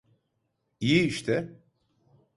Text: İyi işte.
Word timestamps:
İyi 0.79 1.03
işte. 1.03 1.59